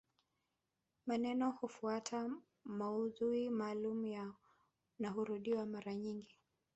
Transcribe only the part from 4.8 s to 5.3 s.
na